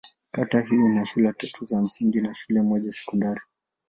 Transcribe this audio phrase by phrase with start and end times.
[0.31, 3.41] Kata hii ina shule tatu za msingi na shule moja ya sekondari.